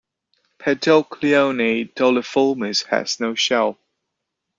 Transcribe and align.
"Paedoclione 0.57 1.93
doliiformis" 1.93 2.81
has 2.87 3.19
no 3.19 3.35
shell. 3.35 3.77